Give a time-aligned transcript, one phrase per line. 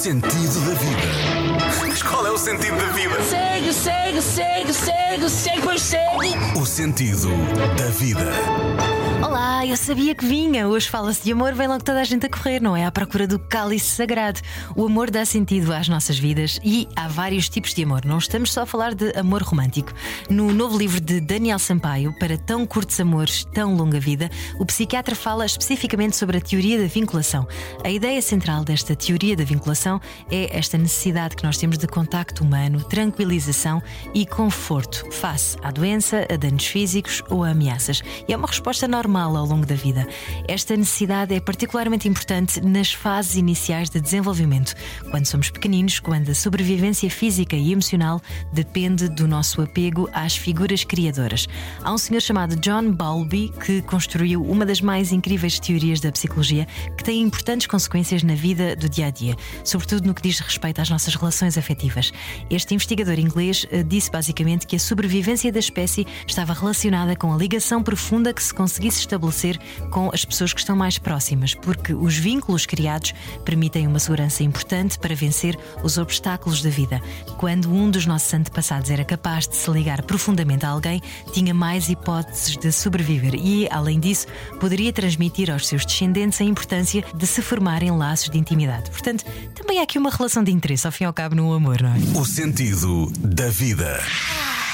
[0.00, 1.02] sentido da vida.
[1.78, 3.22] Mas qual é o sentido da vida?
[3.22, 6.58] Segue, segue, segue, segue, segue, pois segue.
[6.58, 7.28] O sentido
[7.76, 8.32] da vida.
[9.22, 10.66] Olá, eu sabia que vinha.
[10.66, 12.86] Hoje fala-se de amor, vem logo toda a gente a correr, não é?
[12.86, 14.40] À procura do cálice sagrado.
[14.74, 18.06] O amor dá sentido às nossas vidas e há vários tipos de amor.
[18.06, 19.92] Não estamos só a falar de amor romântico.
[20.30, 25.14] No novo livro de Daniel Sampaio, Para Tão Curtos Amores, Tão Longa Vida, o psiquiatra
[25.14, 27.46] fala especificamente sobre a teoria da vinculação.
[27.84, 29.89] A ideia central desta teoria da vinculação
[30.30, 36.26] é esta necessidade que nós temos de contacto humano, tranquilização e conforto face à doença,
[36.30, 38.02] a danos físicos ou a ameaças.
[38.28, 40.06] E é uma resposta normal ao longo da vida.
[40.46, 44.74] Esta necessidade é particularmente importante nas fases iniciais de desenvolvimento,
[45.10, 48.20] quando somos pequeninos, quando a sobrevivência física e emocional
[48.52, 51.46] depende do nosso apego às figuras criadoras.
[51.82, 56.66] Há um senhor chamado John Bowlby que construiu uma das mais incríveis teorias da psicologia
[56.96, 59.36] que tem importantes consequências na vida do dia a dia,
[59.80, 62.12] sobretudo no que diz respeito às nossas relações afetivas.
[62.50, 67.36] Este investigador inglês eh, disse basicamente que a sobrevivência da espécie estava relacionada com a
[67.36, 69.58] ligação profunda que se conseguisse estabelecer
[69.90, 74.98] com as pessoas que estão mais próximas, porque os vínculos criados permitem uma segurança importante
[74.98, 77.00] para vencer os obstáculos da vida.
[77.38, 81.00] Quando um dos nossos antepassados era capaz de se ligar profundamente a alguém,
[81.32, 84.26] tinha mais hipóteses de sobreviver e, além disso,
[84.60, 88.90] poderia transmitir aos seus descendentes a importância de se formarem laços de intimidade.
[88.90, 91.82] Portanto, também há aqui uma relação de interesse, ao fim e ao cabo, no amor,
[91.82, 92.18] não é?
[92.18, 94.00] O sentido da vida.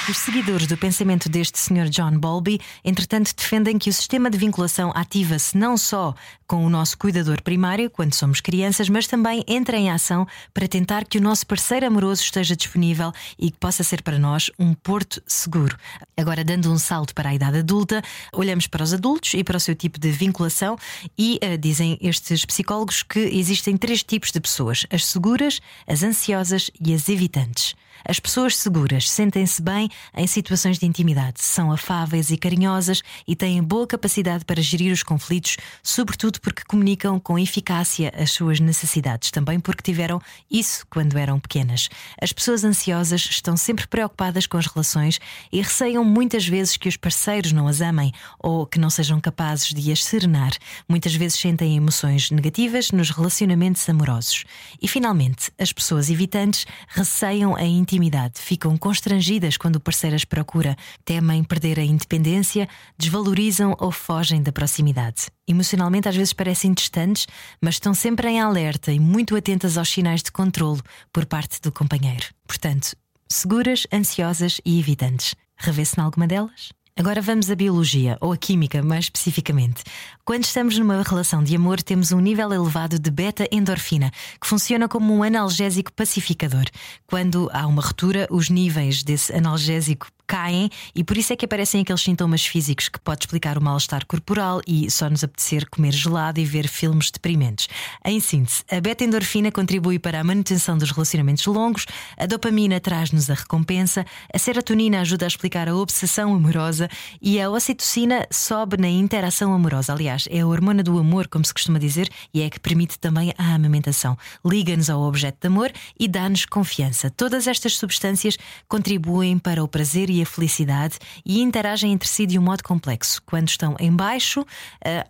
[0.08, 1.88] Os seguidores do pensamento deste Sr.
[1.88, 6.14] John Bowlby, entretanto, defendem que o sistema de vinculação ativa-se não só
[6.46, 11.04] com o nosso cuidador primário, quando somos crianças, mas também entra em ação para tentar
[11.06, 15.20] que o nosso parceiro amoroso esteja disponível e que possa ser para nós um porto
[15.26, 15.76] seguro.
[16.16, 18.00] Agora, dando um salto para a idade adulta,
[18.32, 20.78] olhamos para os adultos e para o seu tipo de vinculação
[21.18, 26.70] e uh, dizem estes psicólogos que existem três tipos de pessoas: as seguras, as ansiosas
[26.80, 27.74] e as evitantes.
[28.04, 33.62] As pessoas seguras sentem-se bem em situações de intimidade, são afáveis e carinhosas e têm
[33.62, 39.58] boa capacidade para gerir os conflitos, sobretudo porque comunicam com eficácia as suas necessidades, também
[39.60, 40.20] porque tiveram
[40.50, 41.88] isso quando eram pequenas.
[42.20, 45.18] As pessoas ansiosas estão sempre preocupadas com as relações
[45.52, 49.68] e receiam muitas vezes que os parceiros não as amem ou que não sejam capazes
[49.68, 50.52] de as serenar.
[50.88, 54.44] Muitas vezes sentem emoções negativas nos relacionamentos amorosos.
[54.80, 60.76] E finalmente, as pessoas evitantes receiam a intimidade, ficam constrangidas quando o parceiro as procura,
[61.04, 65.26] temem perder a independência, desvalorizam ou fogem da proximidade.
[65.46, 67.28] Emocionalmente, às vezes parecem distantes,
[67.60, 70.82] mas estão sempre em alerta e muito atentas aos sinais de controlo
[71.12, 72.26] por parte do companheiro.
[72.46, 72.96] Portanto,
[73.28, 75.36] seguras, ansiosas e evitantes.
[75.56, 76.72] Revê-se em alguma delas?
[76.98, 79.84] Agora vamos à biologia, ou à química mais especificamente.
[80.26, 84.10] Quando estamos numa relação de amor, temos um nível elevado de beta-endorfina,
[84.40, 86.64] que funciona como um analgésico pacificador.
[87.06, 91.80] Quando há uma ruptura, os níveis desse analgésico caem e por isso é que aparecem
[91.82, 96.40] aqueles sintomas físicos que pode explicar o mal-estar corporal e só nos apetecer comer gelado
[96.40, 97.68] e ver filmes deprimentes.
[98.04, 103.34] Em síntese, a beta-endorfina contribui para a manutenção dos relacionamentos longos, a dopamina traz-nos a
[103.34, 106.88] recompensa, a serotonina ajuda a explicar a obsessão amorosa
[107.22, 109.92] e a ocitocina sobe na interação amorosa.
[109.92, 112.98] Aliás, é a hormona do amor, como se costuma dizer, e é a que permite
[112.98, 114.16] também a amamentação.
[114.44, 117.10] Liga-nos ao objeto de amor e dá-nos confiança.
[117.10, 118.38] Todas estas substâncias
[118.68, 123.20] contribuem para o prazer e a felicidade e interagem entre si de um modo complexo.
[123.26, 124.46] Quando estão em baixo, uh,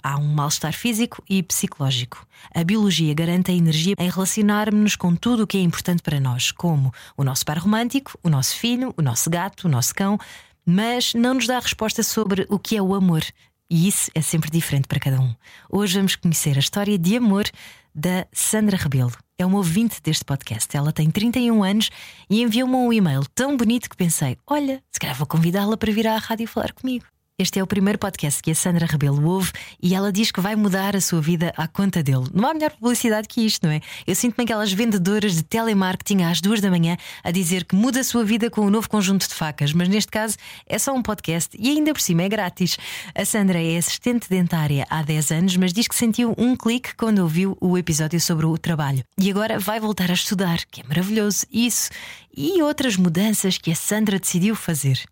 [0.03, 2.27] há um mal-estar físico e psicológico.
[2.55, 6.50] A biologia garante a energia em relacionarmos-nos com tudo o que é importante para nós,
[6.50, 10.19] como o nosso par romântico, o nosso filho, o nosso gato, o nosso cão,
[10.65, 13.22] mas não nos dá resposta sobre o que é o amor.
[13.69, 15.34] E isso é sempre diferente para cada um.
[15.69, 17.44] Hoje vamos conhecer a história de amor
[17.93, 19.12] da Sandra Rebelo.
[19.37, 20.75] É uma ouvinte deste podcast.
[20.77, 21.91] Ela tem 31 anos
[22.31, 26.06] e enviou-me um e-mail tão bonito que pensei: olha, se calhar vou convidá-la para vir
[26.06, 27.06] à rádio falar comigo.
[27.38, 29.52] Este é o primeiro podcast que a Sandra Rebelo ouve
[29.82, 32.24] e ela diz que vai mudar a sua vida à conta dele.
[32.32, 33.82] Não há melhor publicidade que isto, não é?
[34.06, 38.04] Eu sinto-me aquelas vendedoras de telemarketing às duas da manhã a dizer que muda a
[38.04, 41.54] sua vida com um novo conjunto de facas, mas neste caso é só um podcast
[41.60, 42.78] e ainda por cima é grátis.
[43.15, 47.18] A Sandra é assistente dentária há 10 anos, mas diz que sentiu um clique quando
[47.18, 51.44] ouviu o episódio sobre o trabalho e agora vai voltar a estudar, que é maravilhoso.
[51.53, 51.91] Isso
[52.34, 55.04] e outras mudanças que a Sandra decidiu fazer.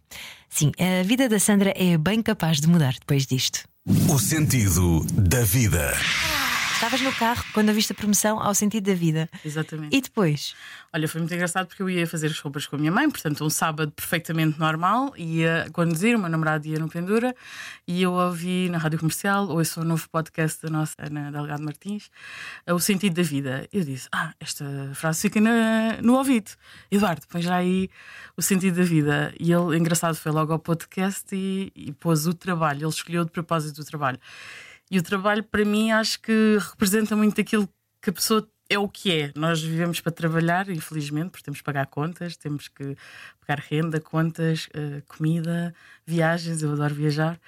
[0.54, 3.64] Sim, a vida da Sandra é bem capaz de mudar depois disto.
[4.08, 5.92] O sentido da vida.
[6.84, 9.26] Estavas no carro quando ouviste a promoção ao sentido da vida.
[9.42, 9.96] Exatamente.
[9.96, 10.54] E depois?
[10.92, 13.42] Olha, foi muito engraçado porque eu ia fazer as compras com a minha mãe, portanto,
[13.42, 17.34] um sábado perfeitamente normal, ia conduzir, o meu namorado ia no Pendura,
[17.88, 22.10] e eu ouvi na rádio comercial, ouço um novo podcast da nossa Ana Delgado Martins,
[22.68, 23.66] O Sentido da Vida.
[23.72, 26.50] Eu disse: Ah, esta frase fica na, no ouvido.
[26.90, 27.88] Eduardo, põe já aí
[28.36, 29.32] o sentido da vida.
[29.40, 33.30] E ele, engraçado, foi logo ao podcast e, e pôs o trabalho, ele escolheu de
[33.30, 34.18] propósito o trabalho.
[34.94, 37.68] E o trabalho, para mim, acho que representa muito aquilo
[38.00, 39.32] que a pessoa é o que é.
[39.34, 42.96] Nós vivemos para trabalhar, infelizmente, porque temos que pagar contas, temos que
[43.44, 45.74] pagar renda, contas, uh, comida,
[46.06, 46.62] viagens.
[46.62, 47.40] Eu adoro viajar.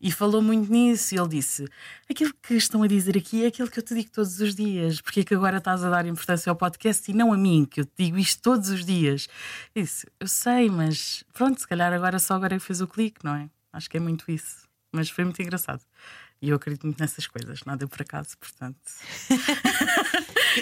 [0.00, 1.14] E falou muito nisso.
[1.14, 1.68] E ele disse:
[2.10, 5.00] Aquilo que estão a dizer aqui é aquilo que eu te digo todos os dias.
[5.00, 7.82] Porque é que agora estás a dar importância ao podcast e não a mim, que
[7.82, 9.28] eu te digo isto todos os dias?
[9.72, 13.24] Eu disse: Eu sei, mas pronto, se calhar agora só agora que fez o clique,
[13.24, 13.48] não é?
[13.72, 14.66] Acho que é muito isso.
[14.92, 15.82] Mas foi muito engraçado.
[16.40, 18.78] E eu acredito muito nessas coisas, nada por acaso, portanto.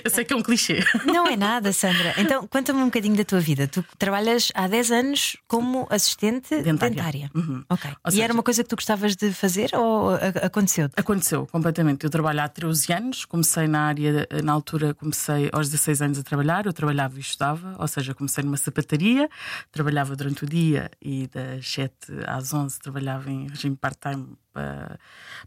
[0.04, 0.80] eu sei que é um clichê.
[1.06, 2.14] Não é nada, Sandra.
[2.18, 3.66] Então, conta-me um bocadinho da tua vida.
[3.66, 6.94] Tu trabalhas há 10 anos como assistente dentária.
[6.94, 7.30] dentária.
[7.34, 7.64] Uhum.
[7.68, 7.90] Ok.
[7.90, 10.90] Ou e seja, era uma coisa que tu gostavas de fazer ou aconteceu?
[10.96, 12.04] Aconteceu, completamente.
[12.04, 16.22] Eu trabalho há 13 anos, comecei na área, na altura, comecei aos 16 anos a
[16.22, 16.66] trabalhar.
[16.66, 19.28] Eu trabalhava e estudava, ou seja, comecei numa sapataria,
[19.70, 21.92] trabalhava durante o dia e das 7
[22.26, 24.98] às 11 trabalhava em regime part-time para,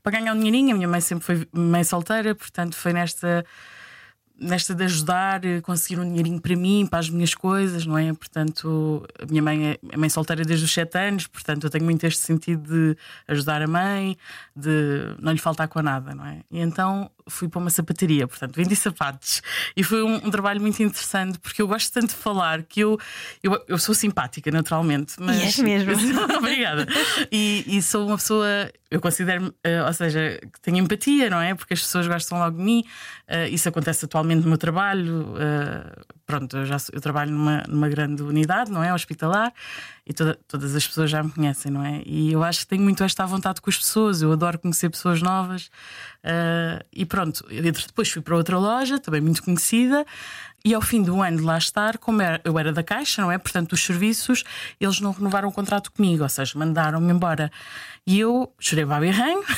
[0.03, 0.71] para ganhar um dinheirinho.
[0.71, 3.45] A minha mãe sempre foi mãe solteira, portanto foi nesta
[4.39, 8.13] nesta de ajudar, eh, conseguir um dinheirinho para mim, para as minhas coisas, não é?
[8.13, 12.05] Portanto, a minha mãe é mãe solteira desde os 7 anos, portanto, eu tenho muito
[12.05, 12.97] este sentido de
[13.27, 14.17] ajudar a mãe,
[14.55, 16.41] de não lhe faltar com nada, não é?
[16.51, 19.41] E então fui para uma sapataria, portanto, vendi sapatos.
[19.75, 22.97] E foi um, um, trabalho muito interessante, porque eu gosto tanto de falar que eu,
[23.43, 25.15] eu, eu sou simpática, naturalmente.
[25.19, 25.37] Mas...
[25.37, 25.91] E és mesmo.
[26.37, 26.87] Obrigada.
[27.31, 28.47] E, e, sou uma pessoa,
[28.89, 31.53] eu considero, uh, ou seja, que tenho empatia, não é?
[31.53, 32.83] Porque as pessoas gostam logo de mim.
[33.27, 35.33] Uh, isso acontece atualmente no meu trabalho.
[35.33, 38.93] Uh, pronto, eu, já, eu trabalho numa, numa grande unidade, não é?
[38.93, 39.53] Hospitalar
[40.09, 42.01] e toda, todas as pessoas já me conhecem, não é?
[42.03, 45.21] E eu acho que tenho muito esta vontade com as pessoas, eu adoro conhecer pessoas
[45.21, 45.69] novas.
[46.23, 50.05] Uh, e pronto, depois fui para outra loja, também muito conhecida,
[50.63, 53.31] e ao fim do ano de lá estar, como era, eu era da Caixa, não
[53.31, 53.37] é?
[53.37, 54.43] Portanto, os serviços,
[54.79, 57.51] eles não renovaram o contrato comigo, ou seja, mandaram-me embora.
[58.05, 59.43] E eu chorei para berranho.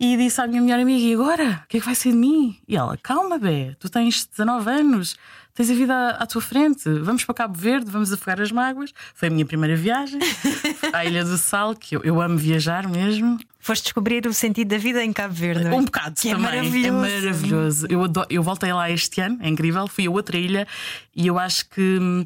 [0.00, 1.62] E disse à minha melhor amiga: E agora?
[1.64, 2.56] O que é que vai ser de mim?
[2.68, 5.16] E ela: Calma, Bé, tu tens 19 anos,
[5.52, 8.92] tens a vida à, à, tua frente, vamos para Cabo Verde, vamos afogar as mágoas.
[9.12, 10.20] Foi a minha primeira viagem
[10.94, 13.40] à Ilha do Sal, que eu, eu amo viajar mesmo.
[13.68, 15.66] Foste descobrir o sentido da vida em Cabo Verde.
[15.66, 16.48] Um bocado que é também.
[16.48, 17.04] É maravilhoso.
[17.04, 17.86] É maravilhoso.
[17.90, 19.86] Eu, adoro, eu voltei lá este ano, é incrível.
[19.86, 20.66] Fui a outra ilha
[21.14, 22.24] e eu acho que hum,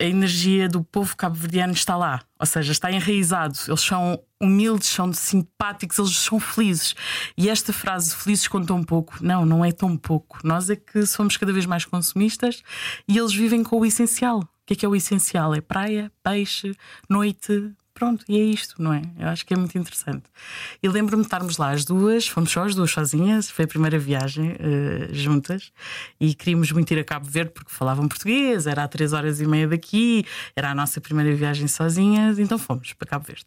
[0.00, 3.54] a energia do povo cabo-verdiano está lá, ou seja, está enraizado.
[3.68, 6.94] Eles são humildes, são simpáticos, eles são felizes.
[7.36, 10.38] E esta frase, felizes com tão pouco, não, não é tão pouco.
[10.42, 12.62] Nós é que somos cada vez mais consumistas
[13.06, 14.38] e eles vivem com o essencial.
[14.38, 15.54] O que é que é o essencial?
[15.54, 16.74] É praia, peixe,
[17.10, 19.02] noite, Pronto, e é isto, não é?
[19.18, 20.22] Eu acho que é muito interessante.
[20.82, 23.98] E lembro-me de estarmos lá as duas, fomos só as duas sozinhas, foi a primeira
[23.98, 25.70] viagem uh, juntas
[26.18, 29.46] e queríamos muito ir a Cabo Verde porque falavam português, era a três horas e
[29.46, 30.24] meia daqui,
[30.56, 33.44] era a nossa primeira viagem sozinhas, então fomos para Cabo Verde.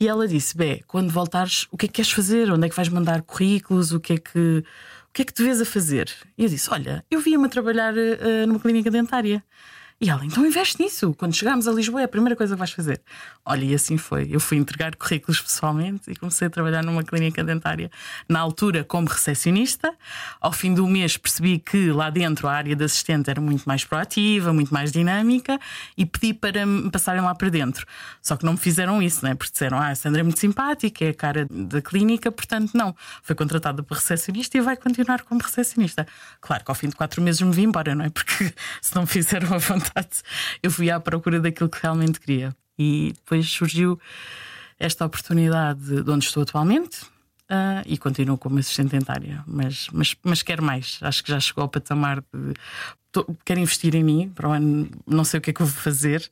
[0.00, 2.50] E ela disse: Bé, quando voltares, o que é que queres fazer?
[2.50, 3.92] Onde é que vais mandar currículos?
[3.92, 4.64] O que é que,
[5.10, 6.10] o que, é que te vês a fazer?
[6.38, 9.44] E eu disse: Olha, eu via-me a trabalhar uh, numa clínica dentária.
[10.04, 11.14] E ela, então investe nisso.
[11.14, 13.00] Quando chegarmos a Lisboa, é a primeira coisa que vais fazer.
[13.42, 14.28] Olha, e assim foi.
[14.30, 17.90] Eu fui entregar currículos pessoalmente e comecei a trabalhar numa clínica dentária,
[18.28, 19.94] na altura como recepcionista.
[20.42, 23.82] Ao fim do mês percebi que lá dentro a área de assistente era muito mais
[23.82, 25.58] proativa, muito mais dinâmica
[25.96, 27.86] e pedi para me passarem lá para dentro.
[28.20, 29.34] Só que não me fizeram isso, né?
[29.34, 32.94] porque disseram: Ah, a Sandra é muito simpática, é a cara da clínica, portanto, não.
[33.22, 36.06] Foi contratada para recepcionista e vai continuar como recepcionista.
[36.42, 38.10] Claro que ao fim de quatro meses me vim embora, não é?
[38.10, 40.22] Porque se não fizeram a vontade vontade.
[40.62, 42.54] Eu fui à procura daquilo que realmente queria.
[42.78, 43.98] E depois surgiu
[44.78, 47.02] esta oportunidade de onde estou atualmente
[47.44, 49.42] uh, e continuo como assistente dentária.
[49.46, 50.98] Mas, mas, mas quero mais.
[51.02, 52.54] Acho que já chegou ao patamar de.
[53.12, 55.66] Tô, quero investir em mim para o ano, não sei o que é que eu
[55.66, 56.28] vou fazer,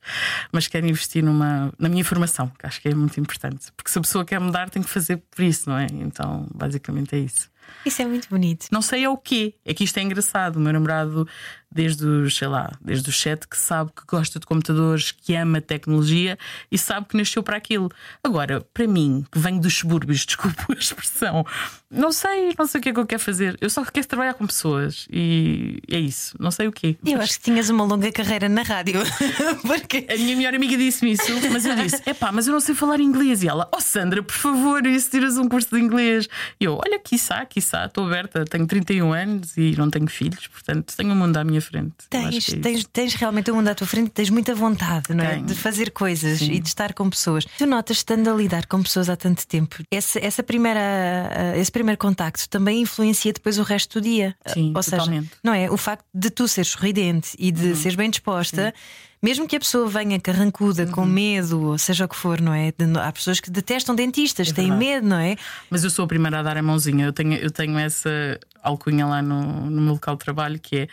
[0.51, 3.71] mas quero investir numa, na minha formação, que acho que é muito importante.
[3.77, 5.87] Porque se a pessoa quer mudar, tem que fazer por isso, não é?
[5.89, 7.49] Então, basicamente é isso.
[7.85, 8.67] Isso é muito bonito.
[8.71, 9.53] Não sei é o quê.
[9.65, 10.55] É que isto é engraçado.
[10.57, 11.27] O meu namorado,
[11.71, 15.59] desde os, sei lá, desde os sete, que sabe que gosta de computadores, que ama
[15.59, 16.37] tecnologia
[16.71, 17.89] e sabe que nasceu para aquilo.
[18.23, 21.45] Agora, para mim, que venho dos subúrbios, desculpa a expressão,
[21.89, 23.57] não sei, não sei o que é que eu quero fazer.
[23.59, 26.35] Eu só quero trabalhar com pessoas e é isso.
[26.39, 26.97] Não sei o quê.
[27.05, 29.01] Eu acho que tinhas uma longa carreira na rádio.
[29.65, 30.07] Porque...
[30.09, 32.73] A minha melhor amiga disse-me isso, mas eu disse: é pá, mas eu não sei
[32.73, 33.43] falar inglês.
[33.43, 36.27] E ela, oh Sandra, por favor, e se tiras um curso de inglês?
[36.59, 40.47] E eu, olha, que saco quiçá, estou aberta, tenho 31 anos e não tenho filhos,
[40.47, 41.93] portanto tenho o um mundo à minha frente.
[42.09, 45.23] Tens, é tens, tens, realmente o um mundo à tua frente, tens muita vontade, não
[45.23, 45.37] é?
[45.37, 46.53] De fazer coisas Sim.
[46.53, 47.45] e de estar com pessoas.
[47.57, 51.71] Tu notas, estando a lidar com pessoas há tanto tempo, essa, essa primeira, uh, esse
[51.71, 54.35] primeiro contacto também influencia depois o resto do dia.
[54.47, 55.29] Sim, Ou totalmente.
[55.29, 55.69] seja, não é?
[55.69, 57.75] O facto de tu seres sorridente e de uhum.
[57.75, 58.73] seres bem disposta.
[58.75, 60.91] Sim mesmo que a pessoa venha carrancuda, uhum.
[60.91, 62.73] com medo, ou seja o que for, não é?
[63.01, 65.37] há pessoas que detestam dentistas, é têm medo, não é?
[65.69, 67.05] Mas eu sou a primeira a dar a mãozinha.
[67.05, 70.87] Eu tenho, eu tenho essa alcunha lá no, no meu local de trabalho que é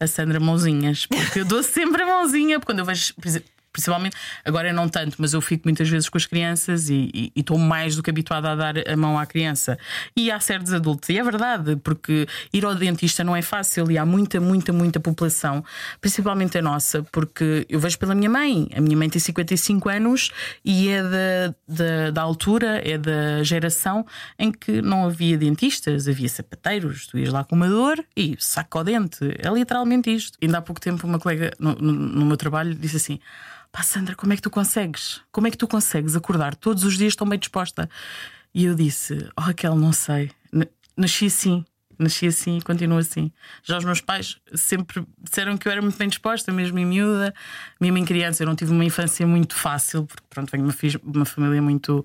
[0.00, 4.16] a Sandra Mãozinhas, porque eu dou sempre a mãozinha, quando eu vejo, por exemplo principalmente,
[4.44, 8.02] agora não tanto, mas eu fico muitas vezes com as crianças e estou mais do
[8.02, 9.78] que habituada a dar a mão à criança.
[10.16, 13.96] E há certos adultos, e é verdade, porque ir ao dentista não é fácil e
[13.96, 15.64] há muita, muita, muita população,
[16.00, 18.68] principalmente a nossa, porque eu vejo pela minha mãe.
[18.74, 20.32] A minha mãe tem 55 anos
[20.64, 24.04] e é da, da, da altura, é da geração
[24.36, 28.78] em que não havia dentistas, havia sapateiros, tu ias lá com uma dor e saco
[28.78, 29.24] ao dente.
[29.38, 30.36] É literalmente isto.
[30.42, 33.20] Ainda há pouco tempo, uma colega no, no, no meu trabalho disse assim.
[33.70, 35.20] Pá, Sandra, como é que tu consegues?
[35.30, 37.88] Como é que tu consegues acordar todos os dias tão bem disposta?
[38.54, 40.30] E eu disse: Oh, Raquel, não sei.
[40.96, 41.64] Nasci assim.
[41.98, 43.32] Nasci assim e continuo assim.
[43.64, 47.34] Já os meus pais sempre disseram que eu era muito bem disposta, mesmo em miúda,
[47.80, 48.42] mesmo em criança.
[48.42, 52.04] Eu não tive uma infância muito fácil, porque pronto, venho de uma, uma família muito,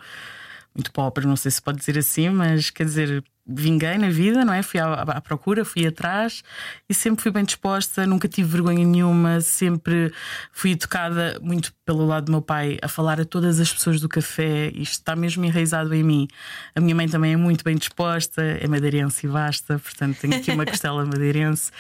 [0.74, 4.54] muito pobre, não sei se pode dizer assim, mas quer dizer, vinguei na vida, não
[4.54, 4.64] é?
[4.64, 6.44] Fui à, à, procura, fui atrás
[6.88, 10.14] e sempre fui bem disposta, nunca tive vergonha nenhuma, sempre
[10.52, 14.08] fui educada muito pelo lado do meu pai a falar a todas as pessoas do
[14.08, 16.28] café, isto está mesmo enraizado em mim.
[16.76, 20.52] A minha mãe também é muito bem disposta, é madeirense e basta, portanto tenho aqui
[20.52, 21.72] uma costela madeirense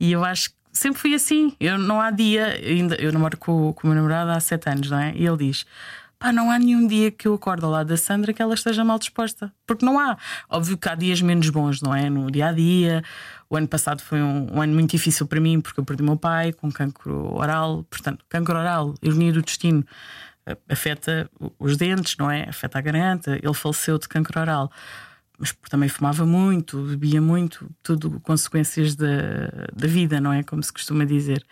[0.00, 1.54] e eu acho que sempre fui assim.
[1.60, 4.90] Eu não há dia, ainda eu namoro com, com o meu namorado há sete anos,
[4.90, 5.12] não é?
[5.14, 5.64] E ele diz:
[6.22, 8.84] pá, não há nenhum dia que eu acordo ao lado da Sandra que ela esteja
[8.84, 9.52] mal disposta.
[9.66, 10.16] Porque não há.
[10.48, 12.08] Óbvio que há dias menos bons, não é?
[12.08, 13.02] No dia a dia.
[13.50, 16.16] O ano passado foi um, um ano muito difícil para mim porque eu perdi meu
[16.16, 17.84] pai com cancro oral.
[17.90, 19.84] Portanto, cancro oral, ironia do destino,
[20.68, 22.48] afeta os dentes, não é?
[22.48, 23.38] Afeta a garganta.
[23.42, 24.70] Ele faleceu de cancro oral
[25.38, 29.08] mas também fumava muito, bebia muito, tudo consequências da,
[29.74, 30.44] da vida, não é?
[30.44, 31.44] Como se costuma dizer.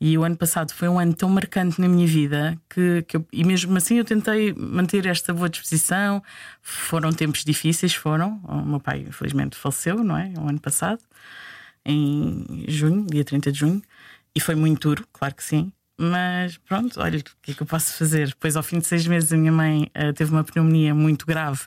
[0.00, 3.26] E o ano passado foi um ano tão marcante na minha vida que, que eu,
[3.30, 6.22] e mesmo assim eu tentei manter esta boa disposição.
[6.62, 8.40] Foram tempos difíceis, foram.
[8.44, 10.32] O meu pai, infelizmente, faleceu, não é?
[10.38, 11.02] O ano passado,
[11.84, 13.82] em junho, dia 30 de junho,
[14.34, 15.72] e foi muito duro, claro que sim.
[16.02, 18.28] Mas pronto, olha, o que é que eu posso fazer?
[18.28, 21.60] Depois, ao fim de seis meses, a minha mãe uh, teve uma pneumonia muito grave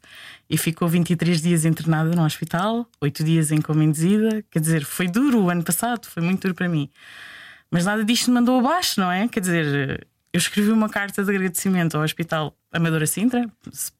[0.49, 4.43] e ficou 23 dias internada no hospital, oito dias em coma induzida.
[4.49, 6.89] Quer dizer, foi duro o ano passado, foi muito duro para mim.
[7.73, 9.27] Mas nada disto me mandou abaixo, não é?
[9.27, 13.49] Quer dizer, eu escrevi uma carta de agradecimento ao Hospital Amadora Sintra,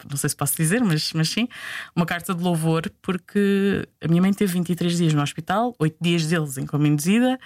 [0.08, 1.50] não sei se posso dizer, mas, mas sim,
[1.96, 6.27] uma carta de louvor, porque a minha mãe teve 23 dias no hospital, 8 dias
[6.27, 7.39] deles em coma induzida.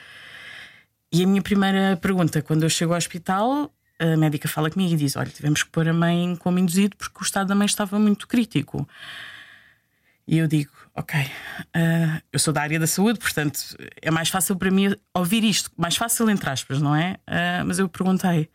[1.13, 4.97] E a minha primeira pergunta, quando eu chego ao hospital, a médica fala comigo e
[4.97, 7.67] diz: Olha, tivemos que pôr a mãe em coma induzido porque o estado da mãe
[7.67, 8.85] estava muito crítico.
[10.27, 13.59] E eu digo: Ok, uh, eu sou da área da saúde, portanto
[14.01, 17.17] é mais fácil para mim ouvir isto, mais fácil entre aspas, não é?
[17.27, 18.49] Uh, mas eu perguntei: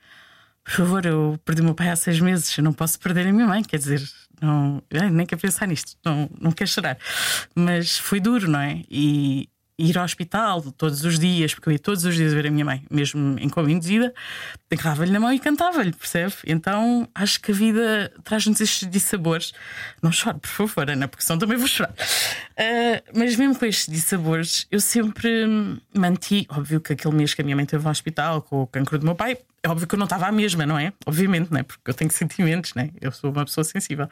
[0.65, 3.33] Por favor, eu perdi o meu pai há seis meses, eu não posso perder a
[3.33, 4.03] minha mãe, quer dizer,
[4.41, 4.83] não,
[5.13, 6.99] nem quero pensar nisto, não, não quero chorar.
[7.55, 8.83] Mas foi duro, não é?
[8.91, 12.50] E, ir ao hospital todos os dias, porque eu ia todos os dias ver a
[12.50, 14.14] minha mãe, mesmo em coma induzida,
[14.71, 16.35] agarrava-lhe na mão e cantava-lhe, percebe?
[16.47, 19.52] Então acho que a vida traz-nos estes dissabores.
[20.02, 21.93] Não chore, por favor, Ana, porque senão também vou chorar.
[21.93, 25.47] Uh, mas mesmo com estes dissabores, eu sempre
[25.95, 26.47] manti.
[26.50, 29.05] Óbvio que aquele mês que a minha mãe teve no hospital com o cancro do
[29.05, 30.93] meu pai, é óbvio que eu não estava a mesma, não é?
[31.07, 31.62] Obviamente, não é?
[31.62, 32.91] Porque eu tenho sentimentos, não é?
[33.00, 34.09] Eu sou uma pessoa sensível.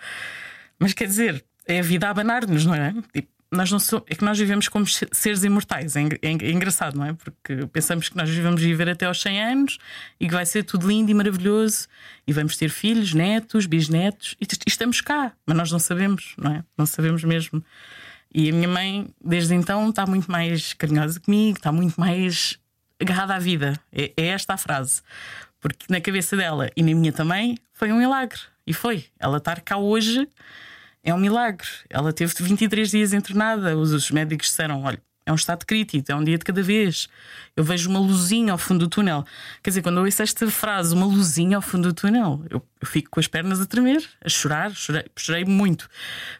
[0.79, 2.95] Mas quer dizer, é a vida a abanar-nos, não é?
[3.13, 5.97] Tipo, nós não somos, é que nós vivemos como seres imortais.
[5.97, 7.13] É, é, é, engraçado, não é?
[7.13, 9.79] Porque pensamos que nós vivemos viver até aos 100 anos
[10.21, 11.89] e que vai ser tudo lindo e maravilhoso
[12.27, 16.65] e vamos ter filhos, netos, bisnetos e estamos cá, mas nós não sabemos, não é?
[16.79, 17.63] Não sabemos mesmo.
[18.33, 22.57] E a minha mãe, desde então, está muito mais carinhosa comigo, está muito mais
[23.01, 23.73] agarrada à vida.
[23.93, 25.03] É, é esta a frase.
[25.61, 28.39] Porque na cabeça dela e na minha também foi um milagre.
[28.65, 29.07] E foi.
[29.19, 30.29] Ela estar cá hoje
[31.03, 31.69] é um milagre.
[31.89, 33.77] Ela teve 23 dias internada.
[33.77, 37.09] Os, os médicos disseram: olha, é um estado crítico, é um dia de cada vez.
[37.57, 39.25] Eu vejo uma luzinha ao fundo do túnel.
[39.63, 42.87] Quer dizer, quando eu ouço esta frase, uma luzinha ao fundo do túnel, eu, eu
[42.87, 44.75] fico com as pernas a tremer, a chorar.
[44.75, 45.89] Chorei, chorei muito,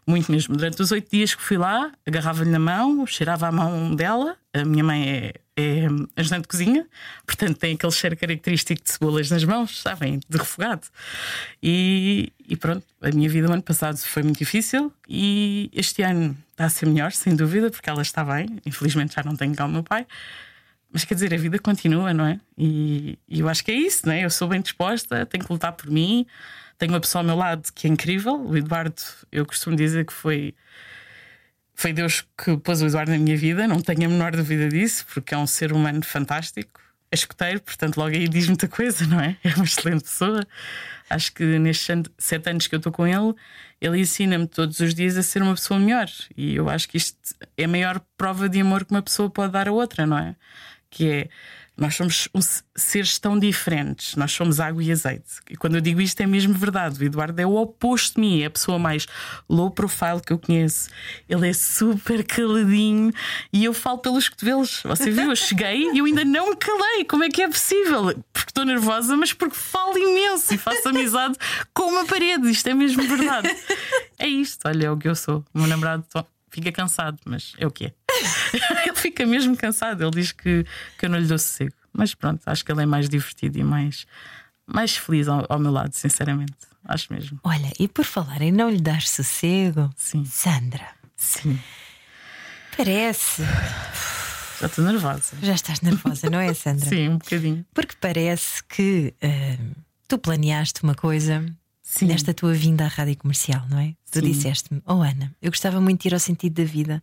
[0.07, 0.57] muito mesmo.
[0.57, 4.37] Durante os oito dias que fui lá, agarrava-lhe na mão, cheirava a mão dela.
[4.53, 5.87] A minha mãe é, é
[6.17, 6.87] ajudante de cozinha,
[7.27, 10.21] portanto tem aquele cheiro característico de cebolas nas mãos, sabem?
[10.29, 10.87] De refogado.
[11.63, 16.37] E, e pronto, a minha vida o ano passado foi muito difícil e este ano
[16.51, 18.59] está a ser melhor, sem dúvida, porque ela está bem.
[18.67, 20.07] Infelizmente já não tenho cá o meu pai.
[20.93, 22.41] Mas quer dizer, a vida continua, não é?
[22.59, 24.25] E, e eu acho que é isso, não é?
[24.25, 26.27] Eu sou bem disposta, tenho que lutar por mim.
[26.79, 28.41] Tenho uma pessoa ao meu lado que é incrível.
[28.41, 29.01] O Eduardo,
[29.31, 30.55] eu costumo dizer que foi
[31.81, 35.07] foi Deus que pôs o Eduardo na minha vida, não tenho a menor dúvida disso,
[35.15, 36.79] porque é um ser humano fantástico.
[37.11, 39.35] É escuteiro, portanto, logo aí diz muita coisa, não é?
[39.43, 40.47] É uma excelente pessoa.
[41.09, 43.35] Acho que nestes sete anos que eu estou com ele,
[43.81, 46.07] ele ensina-me todos os dias a ser uma pessoa melhor.
[46.37, 47.17] E eu acho que isto
[47.57, 50.37] é a maior prova de amor que uma pessoa pode dar a outra, não é?
[50.91, 51.29] Que é
[51.81, 52.41] nós somos um,
[52.77, 55.41] seres tão diferentes, nós somos água e azeite.
[55.49, 57.03] E quando eu digo isto é mesmo verdade.
[57.03, 59.07] O Eduardo é o oposto de mim, é a pessoa mais
[59.49, 60.91] low profile que eu conheço.
[61.27, 63.11] Ele é super caladinho
[63.51, 64.83] e eu falo pelos cotovelos.
[64.85, 65.31] Você viu?
[65.31, 67.05] Eu cheguei e eu ainda não me calei.
[67.07, 68.15] Como é que é possível?
[68.31, 71.37] Porque estou nervosa, mas porque falo imenso e faço amizade
[71.73, 72.51] com uma parede.
[72.51, 73.49] Isto é mesmo verdade.
[74.19, 75.43] É isto, olha, é o que eu sou.
[75.55, 76.05] O meu namorado
[76.51, 77.93] fica cansado, mas é o que é.
[78.87, 80.03] ele fica mesmo cansado.
[80.03, 80.65] Ele diz que,
[80.99, 81.75] que eu não lhe dou sossego.
[81.93, 84.07] Mas pronto, acho que ele é mais divertido e mais,
[84.67, 86.55] mais feliz ao, ao meu lado, sinceramente.
[86.85, 87.39] Acho mesmo.
[87.45, 90.25] Olha, e por falar em não lhe dar sossego, Sim.
[90.25, 90.89] Sandra.
[91.17, 91.59] Sim.
[92.77, 93.43] Parece.
[94.61, 95.37] Já estou nervosa.
[95.43, 96.85] Já estás nervosa, não é, Sandra?
[96.89, 97.67] Sim, um bocadinho.
[97.75, 99.77] Porque parece que uh,
[100.09, 101.45] tu planeaste uma coisa
[101.83, 102.07] Sim.
[102.07, 103.95] nesta tua vinda à rádio comercial, não é?
[104.11, 107.03] Tu disseste-me, oh Ana, eu gostava muito de ir ao sentido da vida,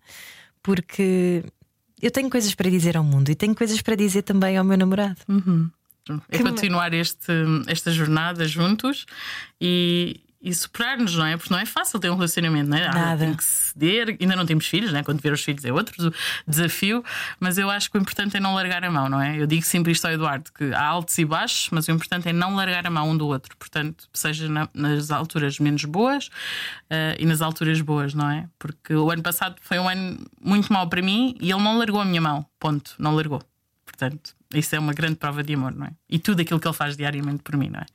[0.67, 1.45] porque
[2.01, 4.77] eu tenho coisas para dizer ao mundo e tenho coisas para dizer também ao meu
[4.77, 5.15] namorado.
[5.29, 5.71] Uhum.
[6.27, 7.31] É Que continuar este,
[7.67, 9.05] esta jornada juntos
[9.61, 11.35] e, e superar-nos, não é?
[11.35, 12.87] Porque não é fácil ter um relacionamento, não é?
[12.87, 13.25] Nada.
[13.25, 15.03] tem que ceder, ainda não temos filhos, não é?
[15.03, 16.13] Quando tiver os filhos é outro
[16.47, 17.03] desafio,
[17.39, 19.35] mas eu acho que o importante é não largar a mão, não é?
[19.41, 22.33] Eu digo sempre isto ao Eduardo: que há altos e baixos, mas o importante é
[22.33, 26.29] não largar a mão um do outro, portanto, seja na- nas alturas menos boas
[26.89, 28.47] eh, e nas alturas boas, não é?
[28.59, 31.99] Porque o ano passado foi um ano muito mau para mim e ele não largou
[31.99, 33.41] a minha mão, ponto, não largou.
[33.85, 35.91] Portanto, isso é uma grande prova de amor, não é?
[36.09, 37.85] E tudo aquilo que ele faz diariamente por mim, não é?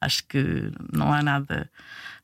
[0.00, 1.70] Acho que não há nada,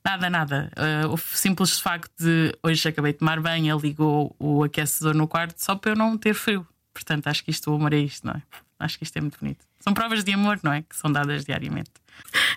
[0.03, 0.71] nada, nada.
[0.77, 5.27] Uh, o simples facto de hoje acabei de tomar banho, ele ligou o aquecedor no
[5.27, 6.65] quarto só para eu não ter frio.
[6.93, 8.41] Portanto, acho que isto, o amor é isto, não é?
[8.79, 9.65] Acho que isto é muito bonito.
[9.79, 10.81] São provas de amor, não é?
[10.81, 11.91] Que são dadas diariamente.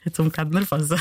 [0.04, 0.96] Eu estou um bocado nervosa.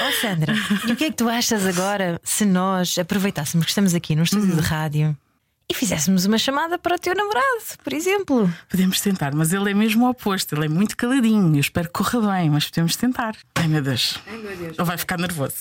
[0.00, 0.54] Oh Sandra,
[0.86, 4.22] e o que é que tu achas agora se nós aproveitássemos que estamos aqui num
[4.22, 5.16] estúdio de rádio
[5.70, 8.50] e fizéssemos uma chamada para o teu namorado, por exemplo?
[8.70, 11.54] Podemos tentar, mas ele é mesmo o oposto, ele é muito caladinho.
[11.54, 13.36] Eu espero que corra bem, mas podemos tentar.
[13.54, 14.18] Ai meu Deus.
[14.26, 14.78] Ai meu Deus.
[14.78, 15.56] Ele vai ficar nervoso.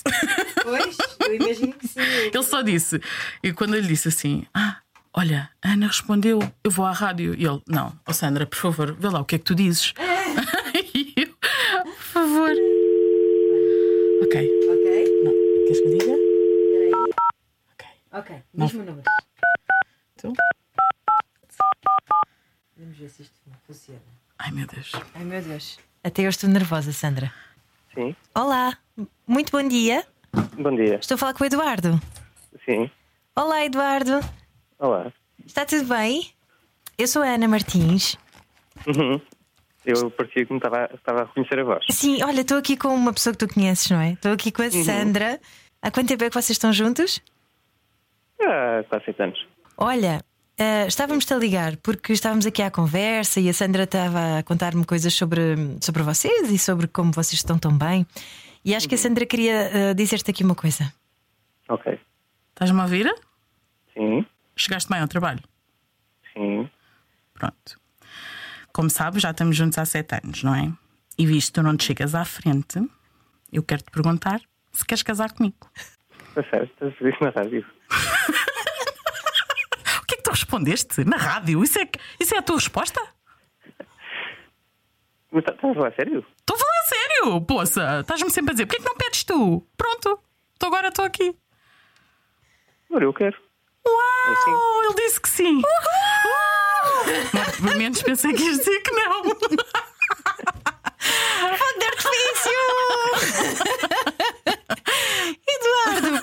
[0.63, 2.00] Pois, eu imagino que sim.
[2.34, 3.02] Ele só disse,
[3.43, 4.78] e quando eu lhe disse assim: Ah,
[5.13, 7.36] olha, a Ana respondeu, eu vou à rádio.
[7.38, 9.93] E ele: Não, oh Sandra, por favor, vê lá o que é que tu dizes.
[10.96, 11.28] e eu,
[11.84, 12.52] por favor.
[14.24, 15.34] Ok, Ok, não,
[15.65, 16.13] queres que eu diga?
[17.74, 18.36] Ok, ok.
[18.54, 19.04] Diz-me o número.
[20.18, 20.34] Então.
[22.76, 24.00] Vamos ver se isto funciona.
[24.40, 24.92] Ai meu Deus.
[25.16, 25.80] Ai meu Deus.
[26.04, 27.32] Até eu estou nervosa, Sandra.
[27.94, 28.78] Sim, Olá,
[29.28, 30.06] muito bom dia.
[30.58, 30.96] bom dia.
[31.00, 32.00] Estou a falar com o Eduardo.
[32.66, 32.90] Sim,
[33.36, 34.20] Olá, Eduardo.
[34.80, 35.12] olá.
[35.46, 36.32] Está tudo bem?
[36.98, 38.16] Eu sou a Ana Martins.
[38.86, 39.20] Uhum.
[39.86, 41.86] Eu parecia que me estava, estava a reconhecer a voz.
[41.92, 44.12] Sim, olha, estou aqui com uma pessoa que tu conheces, não é?
[44.14, 45.40] Estou aqui com a Sandra.
[45.82, 47.22] Há quanto tempo é que vocês estão juntos?
[48.42, 49.48] Ah, quase sete anos.
[49.78, 50.24] Olha,
[50.58, 54.84] eh, estávamos-te a ligar porque estávamos aqui à conversa e a Sandra estava a contar-me
[54.86, 58.06] coisas sobre, sobre vocês e sobre como vocês estão tão bem.
[58.66, 60.92] E acho que a Sandra queria eh, dizer-te aqui uma coisa.
[61.70, 62.00] Ok.
[62.50, 63.13] Estás-me a ouvir?
[63.94, 65.42] Sim, Chegaste bem ao trabalho?
[66.34, 66.70] sim.
[67.36, 67.80] Pronto.
[68.74, 70.72] Como sabes, já estamos juntos há sete anos, não é?
[71.20, 72.80] E visto que tu não te chegas à frente,
[73.52, 75.56] eu quero te perguntar se queres casar comigo.
[76.30, 77.66] Está certo, estás a na rádio.
[80.02, 81.04] O que é que tu respondeste?
[81.06, 81.63] Na rádio?
[81.63, 83.02] Isso é, isso é a tua resposta?
[85.32, 86.26] Mas está- estás a falar a sério?
[86.39, 88.00] Estou a falar a sério, poça!
[88.02, 89.67] Estás-me sempre a dizer, porquê é que não pedes tu?
[89.76, 90.19] Pronto,
[90.60, 91.36] Tô agora estou aqui.
[92.89, 93.38] Olha, eu quero.
[93.86, 94.84] Uau!
[94.86, 95.62] Ele disse que sim!
[97.34, 99.23] Mas, pelo menos pensei que ias dizer que não.
[101.58, 102.52] Fogo de artifício!
[105.47, 106.21] Eduardo,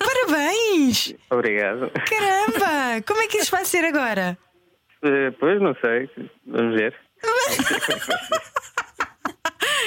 [0.95, 1.15] parabéns!
[1.31, 1.91] Obrigado.
[2.09, 3.03] Caramba!
[3.07, 4.39] Como é que isso vai ser agora?
[5.03, 6.09] Eh, Pois, não sei.
[6.47, 6.95] Vamos ver.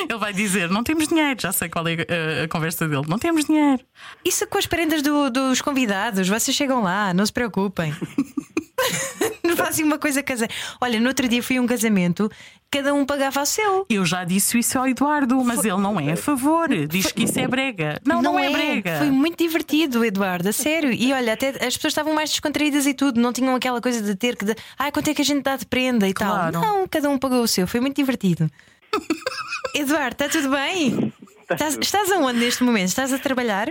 [0.09, 1.39] Ele vai dizer: não temos dinheiro.
[1.41, 3.03] Já sei qual é a, a conversa dele.
[3.07, 3.81] Não temos dinheiro.
[4.23, 7.93] Isso com as prendas do- dos convidados, vocês chegam lá, não se preocupem.
[9.67, 10.53] Não assim uma coisa caseira.
[10.79, 12.31] Olha, no outro dia fui a um casamento,
[12.71, 13.85] cada um pagava o seu.
[13.89, 16.69] Eu já disse isso ao Eduardo, mas ele não é a favor.
[16.87, 17.99] Diz que isso é brega.
[18.05, 18.97] Não, não, é, brega.
[18.99, 20.91] Foi muito divertido, Eduardo, a sério.
[20.91, 24.15] E olha, até as pessoas estavam mais descontraídas e tudo, não tinham aquela coisa de
[24.15, 24.45] ter que.
[24.45, 26.53] De, Ai, quanto é que a gente dá de prenda e Claro.
[26.53, 26.61] tal.
[26.61, 28.49] Não, cada um pagou o seu, foi muito divertido.
[29.75, 31.13] Eduardo, está tudo bem?
[31.49, 32.87] Estás, estás aonde neste momento?
[32.87, 33.69] Estás a trabalhar?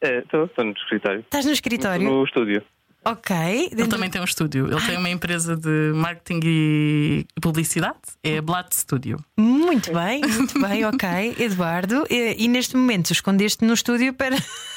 [0.00, 1.20] Eh, Estou estou no escritório.
[1.20, 2.04] Estás no escritório?
[2.10, 2.62] No estúdio.
[3.04, 3.36] Ok.
[3.36, 4.66] Ele Dentro- também tem um estúdio.
[4.70, 7.98] Ele tem uma empresa de marketing e publicidade.
[8.22, 9.22] É a Blatt Studio.
[9.36, 11.08] Muito bem, muito bem, ok.
[11.38, 14.36] Eduardo, e, e neste momento escondeste no estúdio para.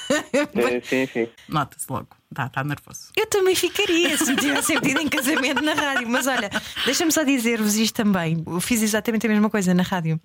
[0.10, 1.28] Eh, sim, sim.
[1.50, 2.08] Nota-se logo.
[2.30, 3.08] Está tá nervoso.
[3.16, 6.10] Eu também ficaria se me tivesse pedido em casamento na rádio.
[6.10, 6.50] Mas olha,
[6.86, 8.44] deixa-me só dizer-vos isto também.
[8.46, 10.20] Eu fiz exatamente a mesma coisa na rádio.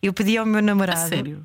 [0.00, 1.08] Eu pedi ao meu A namorado.
[1.08, 1.40] sério.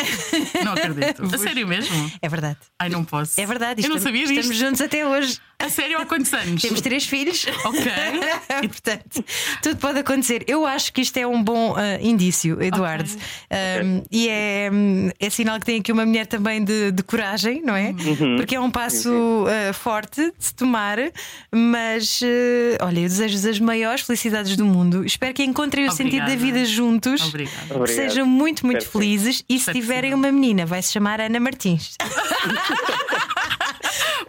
[0.64, 1.24] Não acredito.
[1.34, 2.12] A sério mesmo?
[2.22, 2.60] É verdade.
[2.80, 3.42] Ai, não posso.
[3.42, 3.82] É verdade.
[3.84, 4.52] Eu não estamos- sabia disto.
[4.52, 5.40] Estamos juntos até hoje.
[5.64, 6.62] A sério, há quantos anos?
[6.62, 7.46] Temos três filhos.
[7.64, 7.92] Ok.
[8.64, 9.24] e, portanto,
[9.62, 10.44] tudo pode acontecer.
[10.46, 13.10] Eu acho que isto é um bom ah, indício, Eduardo.
[13.10, 14.70] Um, e é,
[15.18, 17.94] é sinal que tem aqui uma mulher também de, de coragem, não é?
[18.36, 20.98] Porque é um passo ah, forte de se tomar.
[21.50, 25.06] Mas ah, olha, eu desejo as maiores felicidades do mundo.
[25.06, 26.60] Espero que encontrem o sentido da Obrigada.
[26.60, 27.22] vida juntos.
[27.22, 27.88] Obrigado.
[27.88, 28.90] sejam muito, muito sim.
[28.90, 29.46] felizes.
[29.48, 31.96] E se que tiverem uma menina, vai se chamar Ana Martins.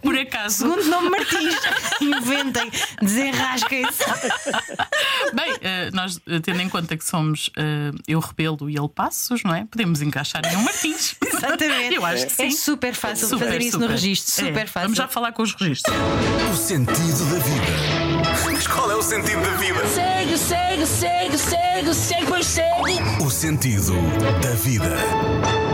[0.05, 0.57] Por acaso.
[0.57, 1.55] Segundo nome Martins.
[1.99, 4.03] Inventem, desenrasquem-se.
[5.33, 9.43] Bem, eh, nós eh, tendo em conta que somos eh, eu Rebelo e ele Passos,
[9.43, 9.65] não é?
[9.65, 11.15] Podemos encaixar em um Martins.
[11.25, 11.95] Exatamente.
[11.95, 12.43] Eu acho que sim.
[12.43, 13.95] É super fácil Super, fazer isso no super.
[13.95, 14.45] registro.
[14.45, 14.81] É, Super fácil.
[14.81, 15.95] Vamos já falar com os registros.
[16.53, 18.45] O sentido da vida.
[18.45, 19.87] Mas qual é o sentido da vida?
[19.87, 23.23] Segue, segue, segue, segue, segue, pois segue.
[23.25, 23.93] O sentido
[24.41, 25.64] da vida.